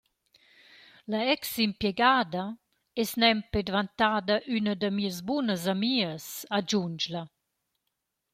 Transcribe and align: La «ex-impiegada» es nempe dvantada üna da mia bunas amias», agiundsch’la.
La 1.11 1.19
«ex-impiegada» 1.33 2.43
es 3.03 3.11
nempe 3.25 3.59
dvantada 3.67 4.35
üna 4.57 4.73
da 4.81 4.89
mia 4.97 5.13
bunas 5.27 5.63
amias», 5.73 6.25
agiundsch’la. 6.57 7.21